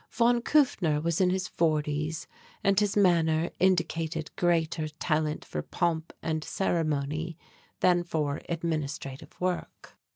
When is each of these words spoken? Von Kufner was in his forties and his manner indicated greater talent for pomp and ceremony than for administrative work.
Von 0.09 0.41
Kufner 0.41 0.99
was 0.99 1.21
in 1.21 1.29
his 1.29 1.47
forties 1.47 2.25
and 2.63 2.79
his 2.79 2.97
manner 2.97 3.51
indicated 3.59 4.35
greater 4.35 4.87
talent 4.87 5.45
for 5.45 5.61
pomp 5.61 6.11
and 6.23 6.43
ceremony 6.43 7.37
than 7.81 8.03
for 8.03 8.41
administrative 8.49 9.39
work. 9.39 9.95